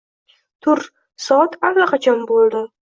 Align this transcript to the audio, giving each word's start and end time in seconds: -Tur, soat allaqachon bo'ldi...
-Tur, 0.67 0.81
soat 1.27 1.57
allaqachon 1.71 2.29
bo'ldi... 2.35 2.69